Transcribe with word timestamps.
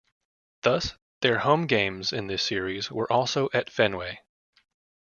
Thus 0.63 0.95
their 1.21 1.37
home 1.37 1.67
games 1.67 2.11
in 2.11 2.25
this 2.25 2.41
Series 2.41 2.89
were 2.89 3.13
also 3.13 3.49
at 3.53 3.69
Fenway. 3.69 4.21